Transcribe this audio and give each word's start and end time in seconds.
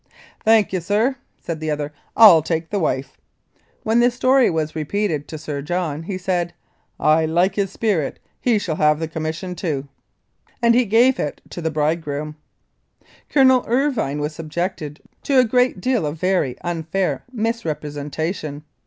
"Thank 0.43 0.73
you, 0.73 0.81
sir," 0.81 1.17
said 1.39 1.59
the 1.59 1.69
other," 1.69 1.93
I'll 2.17 2.41
take 2.41 2.71
the 2.71 2.79
wife." 2.79 3.19
When 3.83 3.99
this 3.99 4.15
story 4.15 4.49
was 4.49 4.75
repeated 4.75 5.27
to 5.27 5.37
Sir 5.37 5.61
John, 5.61 6.01
he 6.01 6.17
said," 6.17 6.55
I 7.19 7.27
like 7.27 7.53
his 7.53 7.69
spirit; 7.69 8.17
he 8.39 8.57
shall 8.57 8.77
have 8.77 8.97
the 8.97 9.07
commission 9.07 9.53
too," 9.53 9.87
and 10.59 10.73
he 10.73 10.85
gave 10.85 11.19
it 11.19 11.39
to 11.51 11.61
the 11.61 11.69
bride 11.69 12.01
groom. 12.01 12.35
Colonel 13.29 13.63
Irvine 13.67 14.19
was 14.19 14.33
subjected 14.33 14.99
to 15.21 15.37
a 15.37 15.45
great 15.45 15.79
deal 15.79 16.07
of 16.07 16.19
very 16.19 16.57
unfair 16.61 17.23
misrepresentation. 17.31 18.63